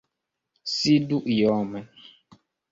Sidu 0.75 1.19
iom! 1.35 1.71